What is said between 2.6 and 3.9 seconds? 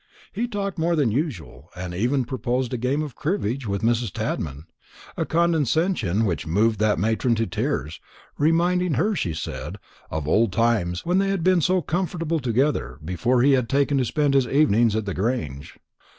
a game at cribbage with